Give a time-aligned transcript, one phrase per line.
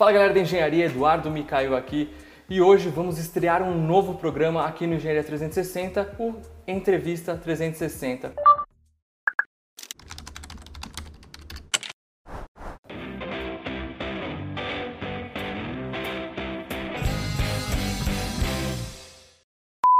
[0.00, 2.08] Fala galera da engenharia, Eduardo Micael aqui
[2.48, 8.32] e hoje vamos estrear um novo programa aqui no Engenharia 360, o Entrevista 360.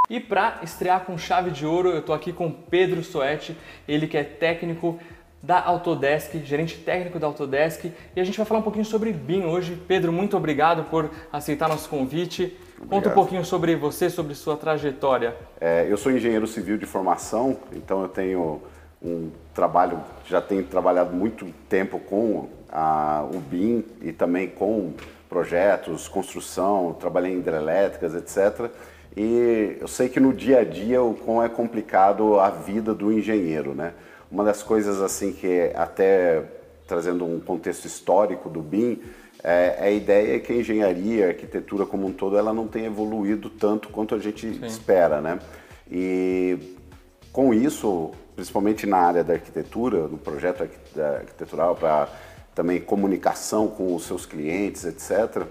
[0.09, 3.55] E para estrear com chave de ouro, eu estou aqui com Pedro Soete,
[3.87, 4.98] ele que é técnico
[5.43, 9.45] da Autodesk, gerente técnico da Autodesk, e a gente vai falar um pouquinho sobre BIM
[9.45, 9.81] hoje.
[9.89, 12.57] Pedro, muito obrigado por aceitar nosso convite.
[12.77, 12.89] Obrigado.
[12.89, 15.34] Conta um pouquinho sobre você, sobre sua trajetória.
[15.61, 18.61] É, eu sou engenheiro civil de formação, então eu tenho
[19.03, 24.93] um trabalho, já tenho trabalhado muito tempo com a, o BIM e também com
[25.29, 28.70] projetos, construção, trabalhei em hidrelétricas, etc.
[29.17, 33.11] E eu sei que no dia a dia o quão é complicado a vida do
[33.12, 33.95] engenheiro, né?
[34.30, 36.45] Uma das coisas assim que até
[36.87, 39.01] trazendo um contexto histórico do BIM,
[39.43, 42.66] é, é a ideia é que a engenharia, a arquitetura como um todo, ela não
[42.66, 44.67] tem evoluído tanto quanto a gente Sim.
[44.67, 45.39] espera, né?
[45.91, 46.77] E
[47.33, 52.08] com isso, principalmente na área da arquitetura, no projeto arquitetural para
[52.55, 55.47] também comunicação com os seus clientes, etc.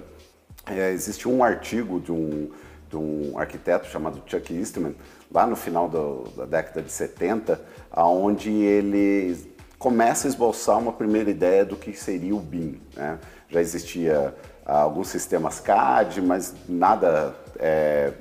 [0.68, 2.50] É, existe um artigo de um
[2.90, 4.96] de um arquiteto chamado Chuck Eastman,
[5.32, 9.38] lá no final do, da década de 70, aonde ele
[9.78, 12.80] começa a esboçar uma primeira ideia do que seria o BIM.
[12.96, 13.18] Né?
[13.50, 18.12] Já existia ah, alguns sistemas CAD, mas nada é,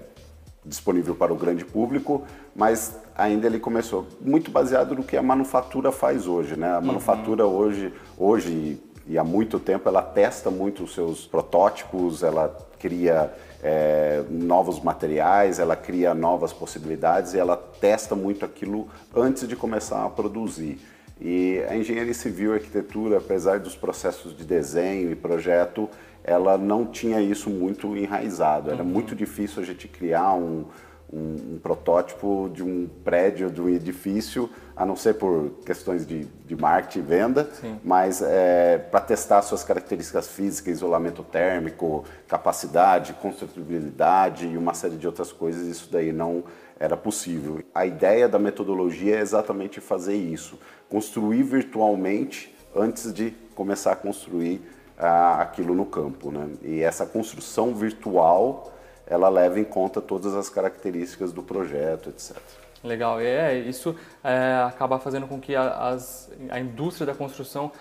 [0.65, 2.23] disponível para o grande público,
[2.55, 6.71] mas ainda ele começou muito baseado no que a manufatura faz hoje, né?
[6.71, 6.87] A uhum.
[6.87, 13.33] manufatura hoje, hoje e há muito tempo ela testa muito os seus protótipos, ela cria
[13.63, 18.87] é, novos materiais, ela cria novas possibilidades e ela testa muito aquilo
[19.17, 20.79] antes de começar a produzir.
[21.21, 25.89] E a engenharia civil e arquitetura, apesar dos processos de desenho e projeto,
[26.23, 28.71] ela não tinha isso muito enraizado.
[28.71, 28.89] Era uhum.
[28.89, 30.67] muito difícil a gente criar um,
[31.13, 36.25] um, um, protótipo de um prédio, de um edifício, a não ser por questões de,
[36.47, 37.81] de marketing e venda, Sim.
[37.83, 45.07] mas é, para testar suas características físicas, isolamento térmico, capacidade, construtibilidade e uma série de
[45.07, 46.45] outras coisas, isso daí não
[46.79, 47.61] era possível.
[47.75, 50.59] A ideia da metodologia é exatamente fazer isso,
[50.89, 54.61] construir virtualmente antes de começar a construir
[54.97, 56.31] ah, aquilo no campo.
[56.31, 56.49] Né?
[56.63, 58.73] E essa construção virtual
[59.09, 62.37] ela leva em conta todas as características do projeto, etc.
[62.85, 67.73] Legal, é isso é, acaba fazendo com que a, as, a indústria da construção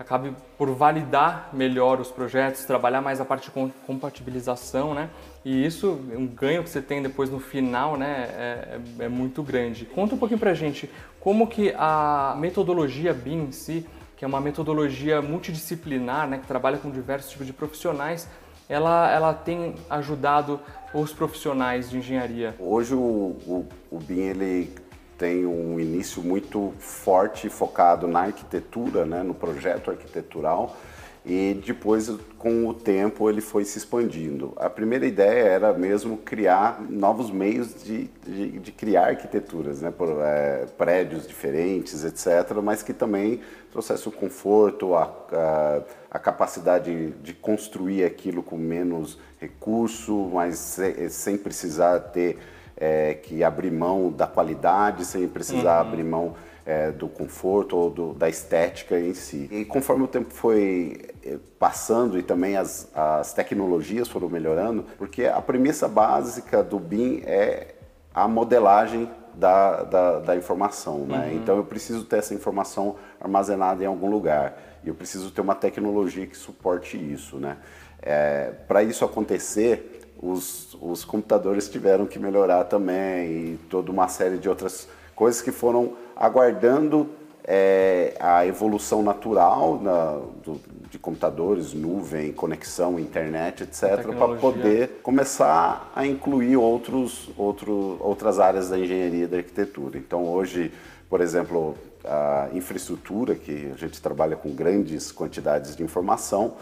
[0.00, 5.10] acabe por validar melhor os projetos, trabalhar mais a parte de compatibilização, né?
[5.44, 9.42] E isso, um ganho que você tem depois no final, né, é, é, é muito
[9.42, 9.84] grande.
[9.84, 13.86] Conta um pouquinho pra gente como que a metodologia BIM em si,
[14.16, 18.26] que é uma metodologia multidisciplinar, né, que trabalha com diversos tipos de profissionais,
[18.70, 20.60] ela, ela tem ajudado
[20.94, 22.54] os profissionais de engenharia?
[22.58, 24.74] Hoje o, o, o BIM ele
[25.18, 30.76] tem um início muito forte focado na arquitetura, né, no projeto arquitetural,
[31.24, 34.54] e depois, com o tempo, ele foi se expandindo.
[34.56, 40.08] A primeira ideia era mesmo criar novos meios de, de, de criar arquiteturas, né, por
[40.22, 47.34] é, prédios diferentes, etc., mas que também trouxesse o conforto, a, a, a capacidade de
[47.34, 52.38] construir aquilo com menos recurso, mas sem, sem precisar ter
[52.76, 55.88] é, que abrir mão da qualidade, sem precisar uhum.
[55.88, 56.34] abrir mão
[56.64, 59.48] é, do conforto ou do, da estética em si.
[59.50, 65.24] E conforme o tempo foi é, passando e também as, as tecnologias foram melhorando, porque
[65.24, 67.74] a premissa básica do BIM é
[68.14, 71.28] a modelagem da, da, da informação, né?
[71.28, 71.36] Uhum.
[71.36, 75.54] Então eu preciso ter essa informação armazenada em algum lugar e eu preciso ter uma
[75.54, 77.56] tecnologia que suporte isso, né?
[78.02, 84.38] É, Para isso acontecer, os, os computadores tiveram que melhorar também e toda uma série
[84.38, 87.08] de outras coisas que foram aguardando
[87.42, 90.60] é, a evolução natural na, do,
[90.90, 98.68] de computadores, nuvem, conexão, internet, etc., para poder começar a incluir outros, outro, outras áreas
[98.68, 99.96] da engenharia e da arquitetura.
[99.96, 100.70] Então, hoje,
[101.08, 101.74] por exemplo,
[102.04, 106.54] a infraestrutura, que a gente trabalha com grandes quantidades de informação,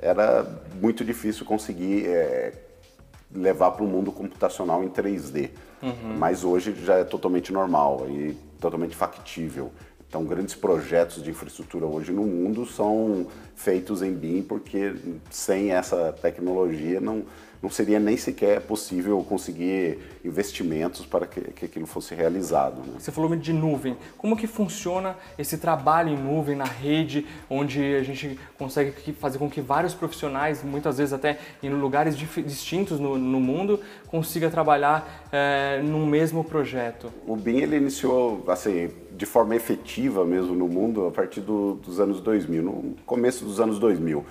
[0.00, 0.46] era
[0.80, 2.52] muito difícil conseguir é,
[3.34, 5.50] levar para o mundo computacional em 3D.
[5.82, 6.16] Uhum.
[6.18, 9.72] Mas hoje já é totalmente normal e totalmente factível.
[10.08, 14.94] Então, grandes projetos de infraestrutura hoje no mundo são feitos em BIM, porque
[15.30, 17.24] sem essa tecnologia não,
[17.62, 22.78] não seria nem sequer possível conseguir investimentos para que, que aquilo fosse realizado.
[22.78, 22.94] Né?
[22.98, 23.96] Você falou de nuvem.
[24.16, 29.50] Como que funciona esse trabalho em nuvem, na rede, onde a gente consegue fazer com
[29.50, 35.82] que vários profissionais, muitas vezes até em lugares distintos no, no mundo, consiga trabalhar é,
[35.82, 37.12] num mesmo projeto?
[37.26, 42.00] O BIM ele iniciou assim de forma efetiva mesmo no mundo a partir do, dos
[42.00, 44.24] anos 2000, no começo dos anos 2000.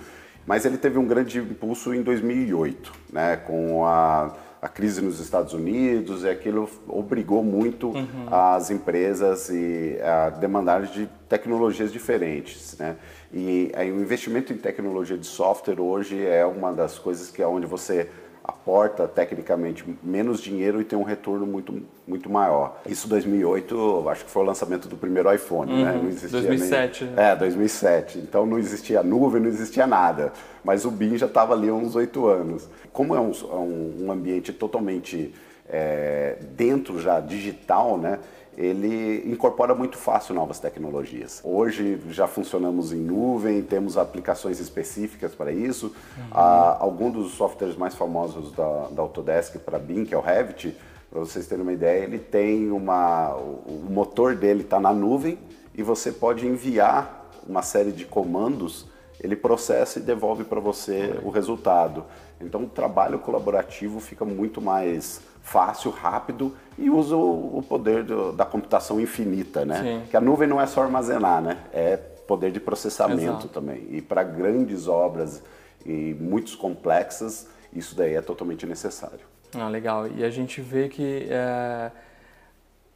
[0.50, 5.54] Mas ele teve um grande impulso em 2008, né, com a, a crise nos Estados
[5.54, 8.26] Unidos, e aquilo obrigou muito uhum.
[8.28, 12.96] as empresas e a demandar de tecnologias diferentes, né?
[13.32, 17.46] E aí, o investimento em tecnologia de software hoje é uma das coisas que é
[17.46, 18.10] onde você
[18.50, 22.80] aporta tecnicamente menos dinheiro e tem um retorno muito, muito maior.
[22.86, 26.00] Isso 2008, acho que foi o lançamento do primeiro iPhone, uhum, né?
[26.02, 27.04] Não existia 2007.
[27.04, 27.24] Nem...
[27.24, 28.18] É, 2007.
[28.18, 30.32] Então não existia nuvem, não existia nada.
[30.64, 32.68] Mas o BIM já estava ali há uns oito anos.
[32.92, 35.32] Como é um, é um ambiente totalmente
[35.70, 38.18] é, dentro já digital, né?
[38.56, 41.40] ele incorpora muito fácil novas tecnologias.
[41.42, 45.86] Hoje já funcionamos em nuvem, temos aplicações específicas para isso.
[45.86, 46.24] Uhum.
[46.30, 50.76] Ah, algum dos softwares mais famosos da, da Autodesk para BIM, que é o Revit,
[51.10, 53.34] para vocês terem uma ideia, ele tem uma.
[53.34, 55.38] O motor dele está na nuvem
[55.74, 58.86] e você pode enviar uma série de comandos,
[59.18, 61.28] ele processa e devolve para você uhum.
[61.28, 62.04] o resultado.
[62.40, 68.44] Então o trabalho colaborativo fica muito mais fácil, rápido e usa o, poder do, da
[68.44, 69.82] computação infinita, né?
[69.82, 70.08] Sim.
[70.10, 71.58] Que a nuvem não é só armazenar, né?
[71.72, 73.48] É poder de processamento Exato.
[73.48, 73.86] também.
[73.90, 75.42] E para grandes obras
[75.84, 79.20] e muito complexas, isso daí é totalmente necessário.
[79.54, 80.06] Ah, legal.
[80.06, 81.90] E a gente vê que é,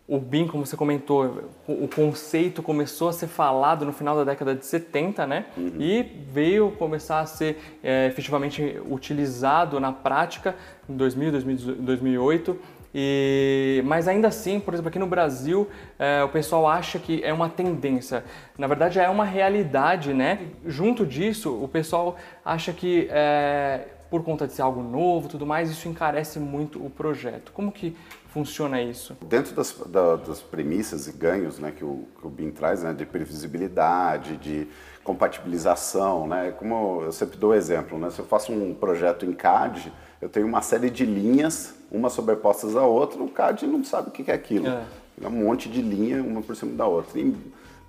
[0.06, 4.54] o BIM, como você comentou, o conceito começou a ser falado no final da década
[4.54, 5.46] de 70, né?
[5.56, 5.72] Uhum.
[5.78, 10.54] E veio começar a ser é, efetivamente utilizado na prática
[10.88, 11.32] em 2000,
[11.78, 12.58] 2008.
[12.94, 15.68] E, mas ainda assim, por exemplo, aqui no Brasil,
[15.98, 18.24] é, o pessoal acha que é uma tendência.
[18.58, 20.48] Na verdade, é uma realidade, né?
[20.66, 25.68] Junto disso, o pessoal acha que é, por conta de ser algo novo, tudo mais,
[25.68, 27.50] isso encarece muito o projeto.
[27.50, 27.96] Como que
[28.28, 29.16] funciona isso?
[29.22, 32.92] Dentro das, da, das premissas e ganhos né, que, o, que o BIM traz, né,
[32.92, 34.68] de previsibilidade, de
[35.02, 39.92] compatibilização, né, como eu sempre dou exemplo, né, se eu faço um projeto em CAD,
[40.22, 44.12] eu tenho uma série de linhas, uma sobrepostas à outra, o CAD não sabe o
[44.12, 44.68] que é aquilo.
[44.68, 44.84] É,
[45.24, 47.18] é um monte de linha, uma por cima da outra.
[47.18, 47.36] E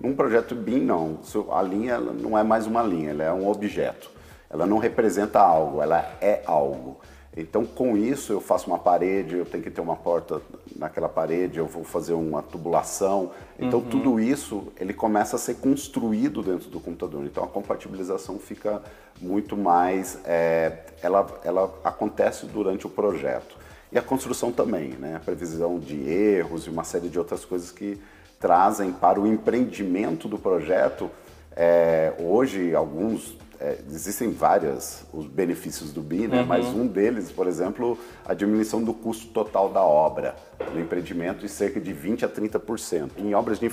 [0.00, 1.20] num projeto BIM, não.
[1.52, 4.15] A linha não é mais uma linha, ela é um objeto.
[4.50, 6.98] Ela não representa algo, ela é algo.
[7.36, 10.40] Então, com isso, eu faço uma parede, eu tenho que ter uma porta
[10.74, 13.30] naquela parede, eu vou fazer uma tubulação.
[13.58, 13.84] Então, uhum.
[13.84, 17.26] tudo isso, ele começa a ser construído dentro do computador.
[17.26, 18.82] Então, a compatibilização fica
[19.20, 20.18] muito mais...
[20.24, 23.54] É, ela, ela acontece durante o projeto.
[23.92, 25.16] E a construção também, né?
[25.16, 28.00] A previsão de erros e uma série de outras coisas que
[28.40, 31.10] trazem para o empreendimento do projeto.
[31.54, 36.40] É, hoje, alguns é, existem vários os benefícios do BIM, né?
[36.40, 36.46] Uhum.
[36.46, 40.36] mas um deles, por exemplo, a diminuição do custo total da obra
[40.72, 43.10] no empreendimento de cerca de 20% a 30%.
[43.18, 43.66] Em obras de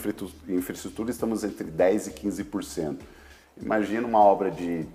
[0.48, 2.98] infraestrutura estamos entre 10% e 15%.
[3.62, 4.86] Imagina uma obra de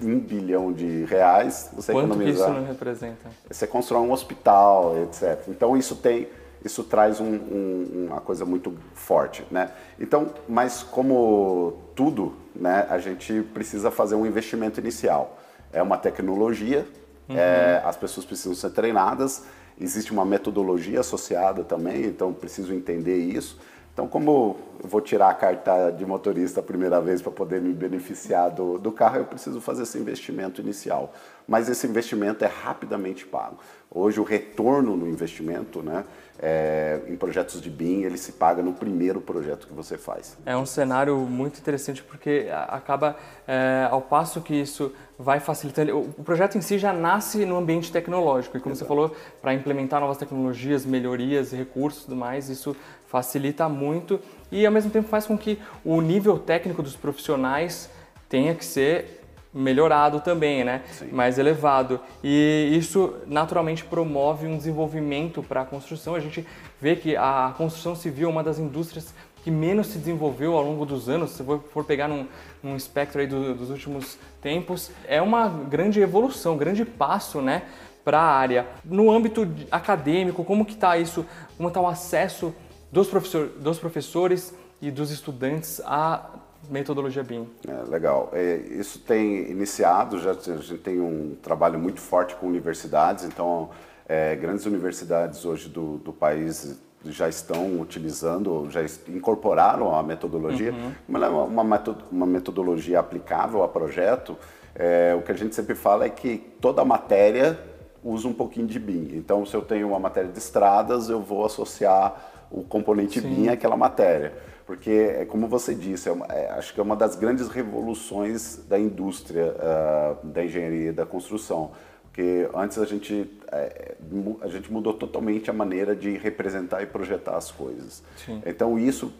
[0.00, 2.46] um bilhão de reais, você Quanto economizar.
[2.46, 3.28] que isso não representa?
[3.50, 5.48] Você constrói um hospital, etc.
[5.48, 6.28] Então isso tem
[6.64, 9.70] isso traz um, um, uma coisa muito forte, né?
[9.98, 15.38] Então, mas como tudo, né, a gente precisa fazer um investimento inicial.
[15.72, 16.86] É uma tecnologia,
[17.28, 17.36] uhum.
[17.36, 19.44] é, as pessoas precisam ser treinadas,
[19.80, 23.58] existe uma metodologia associada também, então preciso entender isso.
[23.98, 27.72] Então, como eu vou tirar a carta de motorista a primeira vez para poder me
[27.72, 31.12] beneficiar do, do carro, eu preciso fazer esse investimento inicial.
[31.48, 33.58] Mas esse investimento é rapidamente pago.
[33.98, 36.04] Hoje, o retorno no investimento, né,
[36.38, 40.36] é, em projetos de BIM, ele se paga no primeiro projeto que você faz.
[40.46, 46.22] É um cenário muito interessante porque acaba, é, ao passo que isso vai facilitando, o
[46.22, 48.84] projeto em si já nasce no ambiente tecnológico e como Exato.
[48.84, 52.76] você falou, para implementar novas tecnologias, melhorias, recursos e tudo mais, isso
[53.08, 54.20] facilita muito
[54.52, 57.90] e ao mesmo tempo faz com que o nível técnico dos profissionais
[58.28, 59.17] tenha que ser
[59.58, 60.82] melhorado também, né?
[60.92, 61.08] Sim.
[61.10, 62.00] Mais elevado.
[62.22, 66.14] E isso naturalmente promove um desenvolvimento para a construção.
[66.14, 66.46] A gente
[66.80, 69.12] vê que a construção civil é uma das indústrias
[69.42, 72.26] que menos se desenvolveu ao longo dos anos, se for pegar num,
[72.62, 77.62] num espectro aí do, dos últimos tempos, é uma grande evolução, um grande passo, né,
[78.04, 78.66] para a área.
[78.84, 81.24] No âmbito acadêmico, como que está isso?
[81.56, 82.54] Como está o acesso
[82.90, 86.28] dos, professor, dos professores e dos estudantes a
[86.70, 87.48] metodologia BIM?
[87.66, 88.30] É, legal.
[88.32, 93.70] É, isso tem iniciado, já a gente tem um trabalho muito forte com universidades, então
[94.08, 100.92] é, grandes universidades hoje do, do país já estão utilizando, já incorporaram a metodologia, uhum.
[101.06, 101.62] mas é uma,
[102.10, 104.36] uma metodologia aplicável a projeto.
[104.74, 107.58] É, o que a gente sempre fala é que toda matéria
[108.02, 109.10] usa um pouquinho de BIM.
[109.14, 113.28] Então, se eu tenho uma matéria de estradas, eu vou associar o componente Sim.
[113.28, 114.32] BIM àquela matéria.
[114.68, 118.66] Porque, é como você disse, é uma, é, acho que é uma das grandes revoluções
[118.68, 121.70] da indústria uh, da engenharia da construção.
[122.02, 123.94] Porque antes a gente, é,
[124.42, 128.02] a gente mudou totalmente a maneira de representar e projetar as coisas.
[128.22, 128.42] Sim.
[128.44, 129.10] Então, isso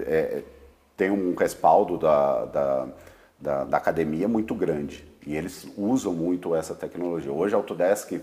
[0.00, 0.42] é,
[0.96, 2.88] tem um respaldo da, da,
[3.38, 5.04] da, da academia muito grande.
[5.24, 7.30] E eles usam muito essa tecnologia.
[7.30, 8.20] Hoje a Autodesk,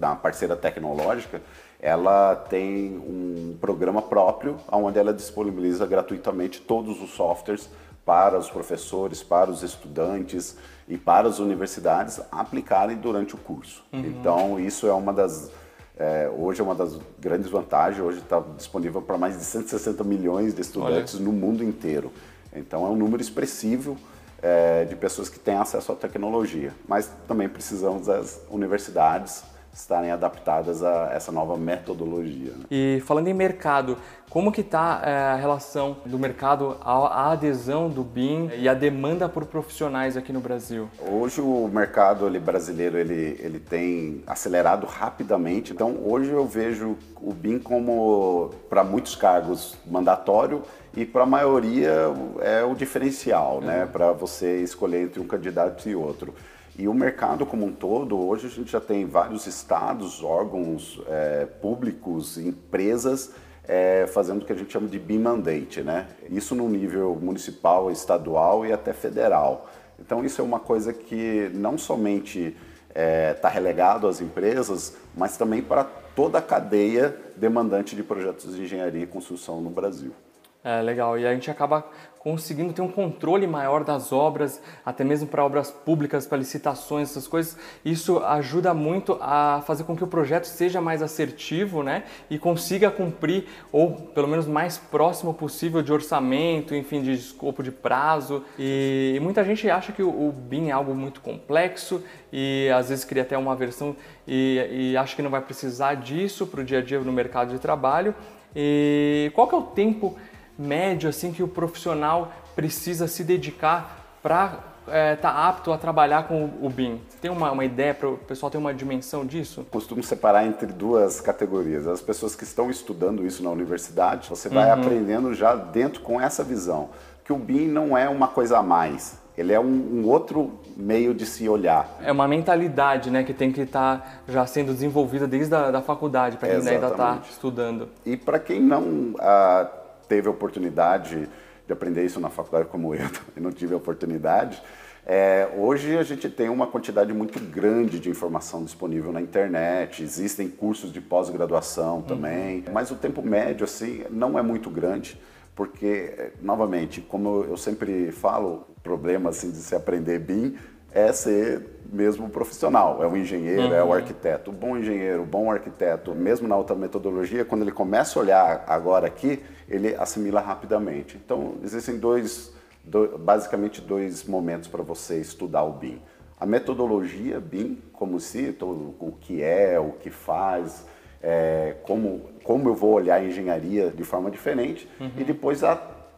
[0.00, 1.42] da parceira tecnológica,
[1.78, 7.68] ela tem um programa próprio onde ela disponibiliza gratuitamente todos os softwares
[8.04, 10.56] para os professores, para os estudantes
[10.88, 13.84] e para as universidades aplicarem durante o curso.
[13.92, 14.00] Uhum.
[14.00, 15.50] Então isso é uma das
[15.98, 18.02] é, hoje é uma das grandes vantagens.
[18.02, 21.24] Hoje está disponível para mais de 160 milhões de estudantes Olha.
[21.24, 22.10] no mundo inteiro.
[22.54, 23.98] Então é um número expressivo
[24.42, 26.72] é, de pessoas que têm acesso à tecnologia.
[26.88, 32.52] Mas também precisamos das universidades estarem adaptadas a essa nova metodologia.
[32.52, 32.64] Né?
[32.70, 33.96] E falando em mercado,
[34.28, 39.28] como que está é, a relação do mercado, a, adesão do BIM e a demanda
[39.28, 40.88] por profissionais aqui no Brasil?
[41.00, 47.32] Hoje o mercado ele, brasileiro ele, ele tem acelerado rapidamente, então hoje eu vejo o
[47.32, 50.62] BIM como, para muitos cargos, mandatório
[50.96, 51.92] e para a maioria
[52.40, 53.74] é o diferencial, né?
[53.74, 53.80] uhum.
[53.80, 53.86] né?
[53.86, 56.34] Para você escolher entre um candidato e outro.
[56.80, 61.44] E o mercado como um todo, hoje a gente já tem vários estados, órgãos é,
[61.44, 63.32] públicos, empresas
[63.68, 66.08] é, fazendo o que a gente chama de BIM Mandate, né?
[66.30, 69.68] Isso no nível municipal, estadual e até federal.
[69.98, 72.56] Então isso é uma coisa que não somente
[72.88, 78.56] está é, tá relegado às empresas, mas também para toda a cadeia demandante de projetos
[78.56, 80.14] de engenharia e construção no Brasil.
[80.62, 81.86] É legal, e a gente acaba
[82.20, 87.26] conseguindo ter um controle maior das obras, até mesmo para obras públicas, para licitações, essas
[87.26, 87.56] coisas.
[87.82, 92.04] Isso ajuda muito a fazer com que o projeto seja mais assertivo, né?
[92.28, 97.72] E consiga cumprir, ou pelo menos mais próximo possível de orçamento, enfim, de escopo de
[97.72, 98.44] prazo.
[98.58, 103.22] E, muita gente acha que o, BIM é algo muito complexo e às vezes cria
[103.22, 103.96] até uma versão
[104.28, 107.50] e, e acha que não vai precisar disso para o dia a dia no mercado
[107.50, 108.14] de trabalho.
[108.54, 110.16] E qual que é o tempo
[110.60, 116.26] médio assim que o profissional precisa se dedicar para estar é, tá apto a trabalhar
[116.26, 117.00] com o BIM?
[117.20, 119.66] Tem uma, uma ideia para o pessoal ter uma dimensão disso?
[119.70, 121.86] Costumo separar entre duas categorias.
[121.86, 124.80] As pessoas que estão estudando isso na universidade, você vai uhum.
[124.80, 126.90] aprendendo já dentro com essa visão
[127.24, 129.20] que o BIM não é uma coisa a mais.
[129.38, 131.88] Ele é um, um, outro meio de se olhar.
[132.02, 135.80] É uma mentalidade né, que tem que estar tá já sendo desenvolvida desde a da
[135.80, 137.88] faculdade, para quem ainda está estudando.
[138.04, 139.66] E para quem não ah,
[140.10, 141.28] teve a oportunidade
[141.64, 144.60] de aprender isso na faculdade como eu, eu não tive a oportunidade.
[145.06, 150.48] É, hoje a gente tem uma quantidade muito grande de informação disponível na internet, existem
[150.48, 152.02] cursos de pós-graduação uhum.
[152.02, 152.72] também, uhum.
[152.72, 155.18] mas o tempo médio assim não é muito grande,
[155.54, 160.56] porque novamente, como eu sempre falo, o problema assim de se aprender BIM
[160.92, 163.74] é ser mesmo profissional, é o engenheiro, uhum.
[163.74, 163.92] é o uhum.
[163.92, 164.50] arquiteto.
[164.50, 168.64] O bom engenheiro, o bom arquiteto, mesmo na outra metodologia, quando ele começa a olhar
[168.66, 171.16] agora aqui, ele assimila rapidamente.
[171.16, 172.52] Então, existem dois,
[172.84, 176.00] dois basicamente dois momentos para você estudar o BIM.
[176.38, 180.86] A metodologia BIM, como se, o que é, o que faz,
[181.22, 185.10] é, como, como eu vou olhar a engenharia de forma diferente, uhum.
[185.18, 185.76] e depois a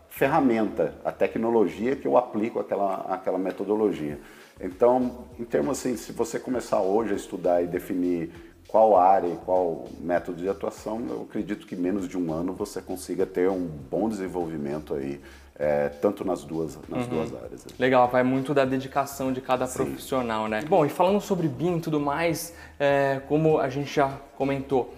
[0.08, 4.18] ferramenta, a tecnologia que eu aplico aquela, aquela metodologia.
[4.60, 8.30] Então, em termos assim, se você começar hoje a estudar e definir
[8.68, 12.80] qual área e qual método de atuação, eu acredito que menos de um ano você
[12.80, 15.20] consiga ter um bom desenvolvimento aí,
[15.58, 17.10] é, tanto nas duas, nas uhum.
[17.10, 17.66] duas áreas.
[17.78, 19.84] Legal, vai muito da dedicação de cada Sim.
[19.84, 20.62] profissional, né?
[20.66, 24.94] Bom, e falando sobre BIM e tudo mais, é, como a gente já comentou,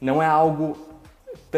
[0.00, 0.76] não é algo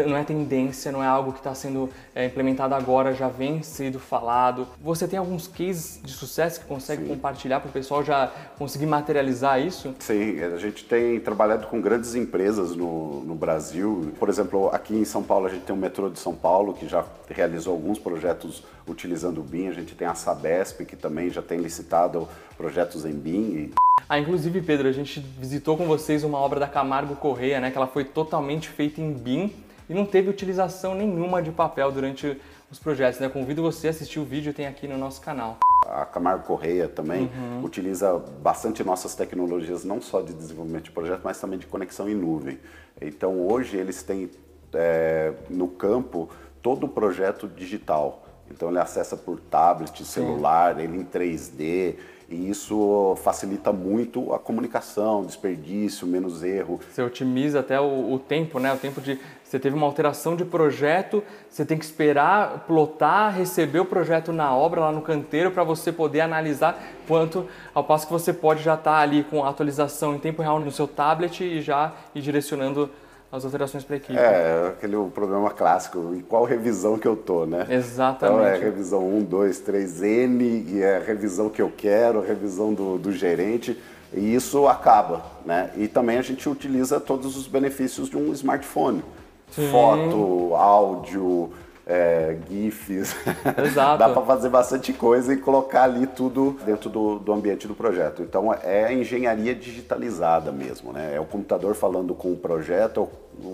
[0.05, 3.99] não é tendência, não é algo que está sendo é, implementado agora, já vem sendo
[3.99, 4.67] falado.
[4.81, 7.09] Você tem alguns cases de sucesso que consegue Sim.
[7.09, 9.95] compartilhar para o pessoal já conseguir materializar isso?
[9.99, 14.13] Sim, a gente tem trabalhado com grandes empresas no, no Brasil.
[14.19, 16.87] Por exemplo, aqui em São Paulo a gente tem o metrô de São Paulo que
[16.87, 19.67] já realizou alguns projetos utilizando o BIM.
[19.67, 23.41] A gente tem a Sabesp que também já tem licitado projetos em BIM.
[23.41, 23.73] E...
[24.07, 27.71] Ah, inclusive, Pedro, a gente visitou com vocês uma obra da Camargo Correia, né?
[27.71, 32.39] Que ela foi totalmente feita em BIM e não teve utilização nenhuma de papel durante
[32.71, 33.19] os projetos.
[33.19, 33.29] Né?
[33.29, 35.57] Convido você a assistir o vídeo, tem aqui no nosso canal.
[35.85, 37.63] A Camargo Correia também uhum.
[37.63, 42.15] utiliza bastante nossas tecnologias, não só de desenvolvimento de projetos, mas também de conexão em
[42.15, 42.59] nuvem.
[43.01, 44.29] Então hoje eles têm
[44.73, 46.29] é, no campo
[46.61, 48.25] todo o projeto digital.
[48.49, 50.81] Então ele acessa por tablet, celular, Sim.
[50.81, 51.95] ele em 3D,
[52.29, 56.79] e isso facilita muito a comunicação, desperdício, menos erro.
[56.91, 58.73] Você otimiza até o, o, tempo, né?
[58.73, 63.79] O tempo de você teve uma alteração de projeto, você tem que esperar plotar, receber
[63.79, 68.11] o projeto na obra lá no canteiro para você poder analisar quanto ao passo que
[68.11, 71.45] você pode já estar tá ali com a atualização em tempo real no seu tablet
[71.45, 72.89] e já ir direcionando
[73.37, 74.17] as alterações para a equipe.
[74.17, 77.65] É, aquele problema clássico, em qual revisão que eu tô, né?
[77.69, 78.39] Exatamente.
[78.39, 82.25] Então é revisão 1, 2, 3, N, e é a revisão que eu quero, a
[82.25, 83.77] revisão do, do gerente,
[84.13, 85.71] e isso acaba, né?
[85.75, 89.03] E também a gente utiliza todos os benefícios de um smartphone.
[89.51, 89.69] Sim.
[89.71, 91.51] Foto, áudio,
[91.87, 93.15] é, GIFs.
[93.65, 93.97] Exato.
[93.97, 98.21] Dá para fazer bastante coisa e colocar ali tudo dentro do, do ambiente do projeto.
[98.21, 101.13] Então é engenharia digitalizada mesmo, né?
[101.15, 103.09] É o computador falando com o projeto, é o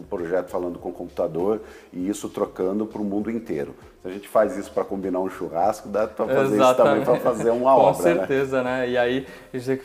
[0.09, 1.61] projeto falando com o computador
[1.91, 3.75] e isso trocando para o mundo inteiro.
[4.01, 6.63] Se a gente faz isso para combinar um churrasco, dá para fazer Exatamente.
[6.63, 7.93] isso também para fazer uma obra.
[7.93, 8.15] Com né?
[8.15, 8.79] certeza, né?
[8.81, 8.89] né?
[8.89, 9.25] E aí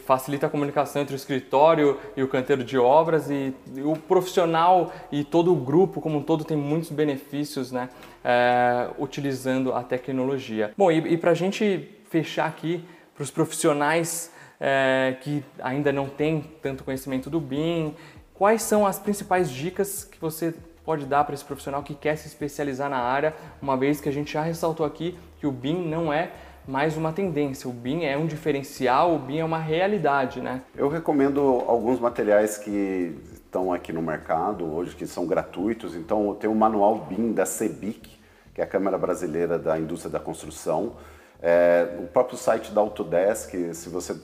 [0.04, 4.92] facilita a comunicação entre o escritório e o canteiro de obras e, e o profissional
[5.12, 7.88] e todo o grupo como um todo tem muitos benefícios, né?
[8.24, 10.72] É, utilizando a tecnologia.
[10.76, 16.08] Bom, e, e para a gente fechar aqui para os profissionais é, que ainda não
[16.08, 17.94] têm tanto conhecimento do BIM,
[18.38, 20.54] quais são as principais dicas que você
[20.84, 24.12] pode dar para esse profissional que quer se especializar na área, uma vez que a
[24.12, 26.30] gente já ressaltou aqui que o BIM não é
[26.66, 30.62] mais uma tendência, o BIM é um diferencial, o BIM é uma realidade, né?
[30.76, 36.48] Eu recomendo alguns materiais que estão aqui no mercado hoje, que são gratuitos, então tem
[36.48, 38.18] o manual BIM da CEBIC,
[38.54, 40.96] que é a Câmara Brasileira da Indústria da Construção,
[41.42, 44.16] é, o próprio site da Autodesk, se você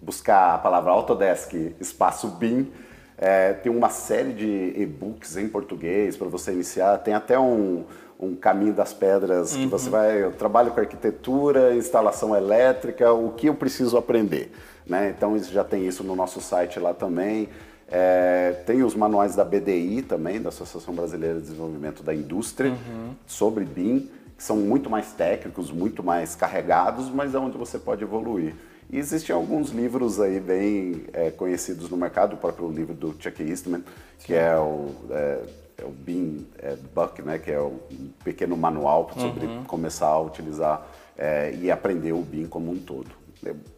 [0.00, 2.70] buscar a palavra Autodesk espaço BIM,
[3.18, 6.98] é, tem uma série de e-books em português para você iniciar.
[6.98, 7.84] Tem até um,
[8.18, 9.62] um caminho das pedras uhum.
[9.62, 10.22] que você vai.
[10.22, 14.52] Eu trabalho com arquitetura, instalação elétrica, o que eu preciso aprender.
[14.86, 15.12] Né?
[15.16, 17.48] Então já tem isso no nosso site lá também.
[17.90, 23.14] É, tem os manuais da BDI também, da Associação Brasileira de Desenvolvimento da Indústria, uhum.
[23.26, 28.04] sobre BIM, que são muito mais técnicos, muito mais carregados, mas é onde você pode
[28.04, 28.54] evoluir.
[28.90, 33.42] E existem alguns livros aí bem é, conhecidos no mercado, o próprio livro do Chuck
[33.42, 33.84] Eastman,
[34.20, 35.42] que é o, é,
[35.78, 37.78] é o Bean é, Book, né, que é um
[38.24, 39.64] pequeno manual sobre uhum.
[39.64, 40.86] começar a utilizar
[41.18, 43.10] é, e aprender o BIM como um todo.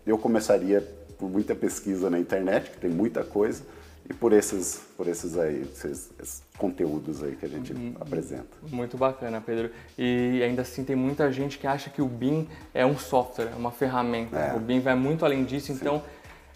[0.07, 0.81] Eu começaria
[1.19, 3.65] por muita pesquisa na internet, que tem muita coisa,
[4.11, 8.49] e por esses, por esses aí, esses, esses conteúdos aí que a gente hum, apresenta.
[8.69, 9.71] Muito bacana, Pedro.
[9.97, 13.55] E ainda assim tem muita gente que acha que o BIM é um software, é
[13.55, 14.37] uma ferramenta.
[14.37, 14.57] É.
[14.57, 16.03] O BIM vai muito além disso, então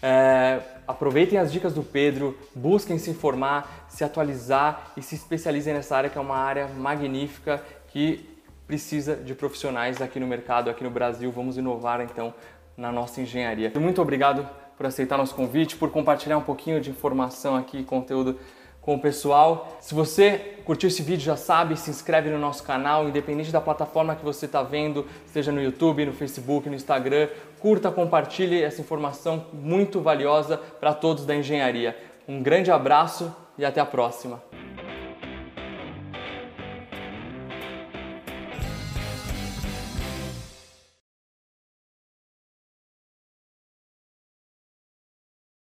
[0.03, 5.95] é, aproveitem as dicas do Pedro, busquem se informar, se atualizar e se especializem nessa
[5.95, 8.29] área que é uma área magnífica que
[8.67, 11.31] precisa de profissionais aqui no mercado, aqui no Brasil.
[11.31, 12.33] Vamos inovar então
[12.75, 13.71] na nossa engenharia.
[13.79, 14.45] Muito obrigado
[14.77, 18.37] por aceitar nosso convite, por compartilhar um pouquinho de informação aqui, conteúdo
[18.85, 19.77] com o pessoal.
[19.81, 24.15] Se você curtiu esse vídeo, já sabe, se inscreve no nosso canal, independente da plataforma
[24.15, 27.27] que você está vendo, seja no YouTube, no Facebook, no Instagram.
[27.59, 31.97] Curta, compartilhe essa informação muito valiosa para todos da engenharia.
[32.27, 34.41] Um grande abraço e até a próxima.